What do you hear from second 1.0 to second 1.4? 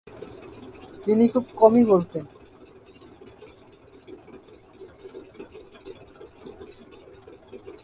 তিনি